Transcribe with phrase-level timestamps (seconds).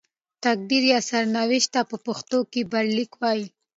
[0.45, 3.45] تقدیر یا سرنوشت ته په پښتو کې برخلیک وايي.